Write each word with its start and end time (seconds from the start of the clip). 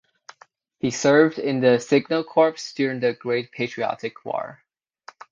He 0.79 0.89
served 0.89 1.37
in 1.37 1.59
the 1.61 1.77
signal 1.77 2.23
corps 2.23 2.73
during 2.73 3.01
the 3.01 3.13
Great 3.13 3.51
Patriotic 3.51 4.25
War. 4.25 4.63